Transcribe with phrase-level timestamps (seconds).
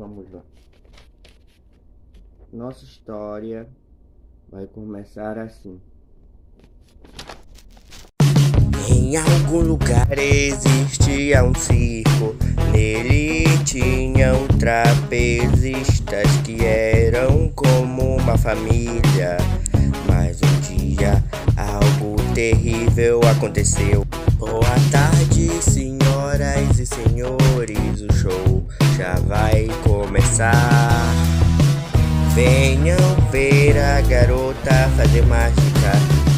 [0.00, 0.40] vamos lá.
[2.50, 3.68] Nossa história
[4.50, 5.78] vai começar assim.
[8.88, 12.34] Em algum lugar existia um circo.
[12.72, 19.36] Nele tinham trapezistas que eram como uma família.
[20.08, 21.22] Mas um dia
[21.56, 24.06] algo terrível aconteceu.
[24.38, 28.00] Boa tarde, senhoras e senhores.
[28.00, 28.66] O show
[29.00, 30.52] já vai começar.
[32.34, 32.98] Venham
[33.32, 35.92] ver a garota fazer mágica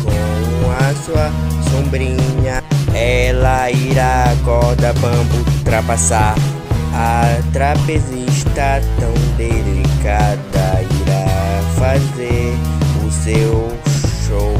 [0.04, 1.32] com a sua
[1.68, 2.62] sombrinha.
[2.94, 6.36] Ela irá a corda bambu ultrapassar.
[6.94, 12.54] A trapezista tão delicada irá fazer
[13.04, 13.76] o seu
[14.28, 14.54] show.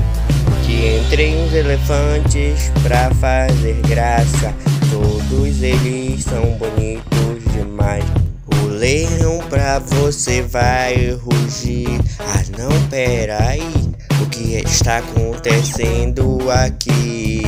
[0.66, 4.71] Que entrem os elefantes pra fazer graça.
[4.92, 8.04] Todos eles são bonitos demais.
[8.46, 11.98] O leão pra você vai rugir.
[12.18, 13.62] Ah, não, peraí.
[14.20, 17.42] O que está acontecendo aqui?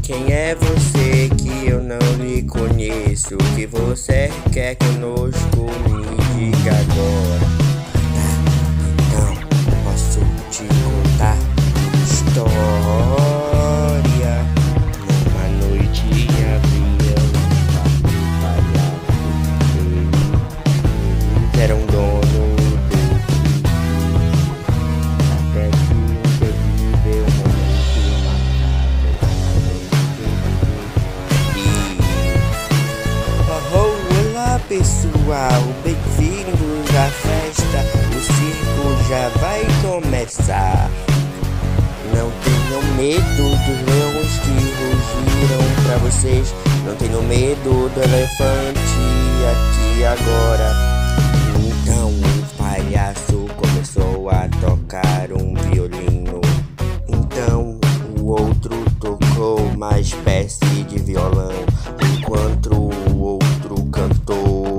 [0.00, 3.34] Quem é você que eu não lhe conheço?
[3.34, 5.66] O que você quer conosco?
[5.88, 7.46] Me diga agora.
[9.08, 9.34] Então
[9.82, 10.20] posso
[10.50, 11.36] te contar
[21.66, 23.00] Eles eram dono do
[25.32, 28.56] até que um terrível momento macabro
[33.72, 33.94] Oh,
[34.32, 37.78] olá pessoal, bem-vindos à festa.
[38.16, 40.88] O circo já vai começar.
[42.14, 46.54] Não tenham medo dos leões que rugiram pra vocês.
[46.84, 48.78] Não tenham medo do elefante
[49.50, 50.95] aqui agora.
[53.06, 56.40] Começou a tocar um violino.
[57.06, 57.78] Então
[58.18, 61.52] o outro tocou uma espécie de violão,
[62.18, 64.76] enquanto o outro cantou.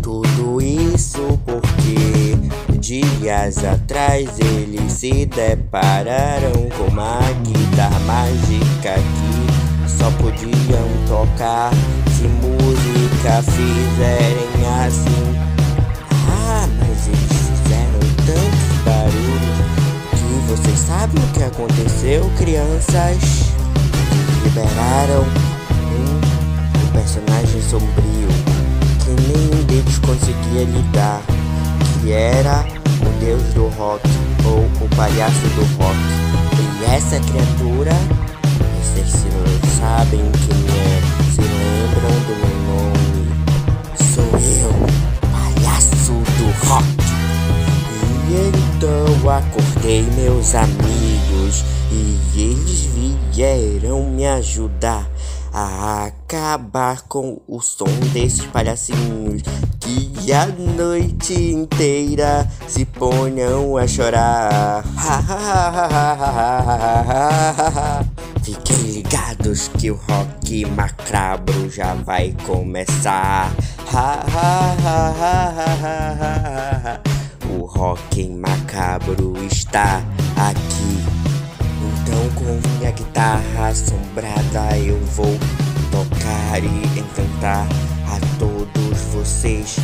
[0.00, 10.88] Tudo isso porque dias atrás eles se depararam com uma guitarra mágica que só podiam
[11.08, 11.72] tocar
[12.16, 15.49] se música fizerem assim.
[16.90, 19.60] Eles fizeram tantos barulhos
[20.10, 23.52] que vocês sabem o que aconteceu, crianças?
[24.42, 28.28] Liberaram um, um personagem sombrio
[29.04, 31.22] que nenhum deles conseguia lidar,
[32.02, 32.64] que era
[33.06, 34.02] o deus do rock
[34.44, 35.96] ou o palhaço do rock.
[36.80, 37.92] E essa criatura,
[38.82, 42.59] vocês se não sabem quem é, se lembram do nome,
[48.30, 52.82] E então acordei meus amigos e eles
[53.32, 55.10] vieram me ajudar
[55.52, 59.42] a acabar com o som desses palhacinhos
[59.80, 64.84] que a noite inteira se ponham a chorar.
[68.44, 73.50] Fiquem ligados que o rock macabro já vai começar.
[78.20, 80.02] Rock macabro está
[80.36, 80.98] aqui.
[81.82, 85.38] Então com minha guitarra assombrada eu vou
[85.90, 87.66] tocar e encantar
[88.06, 89.76] a todos vocês.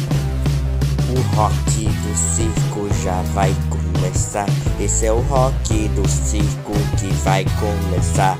[1.09, 4.47] O rock do circo já vai começar.
[4.79, 8.37] Esse é o rock do circo que vai começar.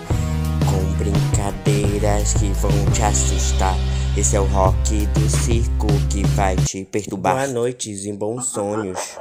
[0.67, 3.75] Com brincadeiras que vão te assustar.
[4.17, 7.35] Esse é o rock do circo que vai te perturbar.
[7.35, 9.17] Boa noite e bons sonhos.